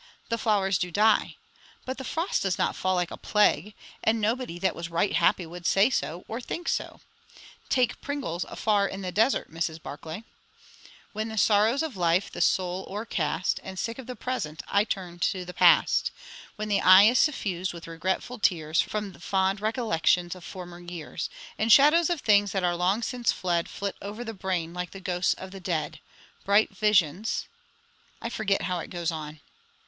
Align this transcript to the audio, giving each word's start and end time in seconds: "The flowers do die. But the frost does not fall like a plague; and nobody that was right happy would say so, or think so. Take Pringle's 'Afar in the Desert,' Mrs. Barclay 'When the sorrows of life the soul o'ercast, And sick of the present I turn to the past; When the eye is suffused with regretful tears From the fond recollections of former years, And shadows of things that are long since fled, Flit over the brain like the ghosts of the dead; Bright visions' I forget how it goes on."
"The 0.29 0.39
flowers 0.39 0.79
do 0.79 0.89
die. 0.89 1.35
But 1.85 1.99
the 1.99 2.03
frost 2.03 2.41
does 2.41 2.57
not 2.57 2.75
fall 2.75 2.95
like 2.95 3.11
a 3.11 3.17
plague; 3.17 3.75
and 4.03 4.19
nobody 4.19 4.57
that 4.57 4.75
was 4.75 4.89
right 4.89 5.13
happy 5.13 5.45
would 5.45 5.67
say 5.67 5.91
so, 5.91 6.25
or 6.27 6.41
think 6.41 6.67
so. 6.69 7.01
Take 7.69 8.01
Pringle's 8.01 8.43
'Afar 8.45 8.87
in 8.87 9.03
the 9.03 9.11
Desert,' 9.11 9.51
Mrs. 9.51 9.79
Barclay 9.79 10.23
'When 11.13 11.29
the 11.29 11.37
sorrows 11.37 11.83
of 11.83 11.95
life 11.95 12.31
the 12.31 12.41
soul 12.41 12.87
o'ercast, 12.89 13.59
And 13.61 13.77
sick 13.77 13.99
of 13.99 14.07
the 14.07 14.15
present 14.15 14.63
I 14.67 14.85
turn 14.85 15.19
to 15.19 15.45
the 15.45 15.53
past; 15.53 16.09
When 16.55 16.67
the 16.67 16.81
eye 16.81 17.03
is 17.03 17.19
suffused 17.19 17.71
with 17.71 17.85
regretful 17.85 18.39
tears 18.39 18.81
From 18.81 19.11
the 19.11 19.19
fond 19.19 19.61
recollections 19.61 20.33
of 20.33 20.43
former 20.43 20.79
years, 20.79 21.29
And 21.59 21.71
shadows 21.71 22.09
of 22.09 22.21
things 22.21 22.53
that 22.53 22.63
are 22.63 22.75
long 22.75 23.03
since 23.03 23.31
fled, 23.31 23.69
Flit 23.69 23.95
over 24.01 24.23
the 24.23 24.33
brain 24.33 24.73
like 24.73 24.93
the 24.93 24.99
ghosts 24.99 25.35
of 25.35 25.51
the 25.51 25.59
dead; 25.59 25.99
Bright 26.43 26.75
visions' 26.75 27.45
I 28.23 28.29
forget 28.29 28.63
how 28.63 28.79
it 28.79 28.89
goes 28.89 29.11
on." 29.11 29.41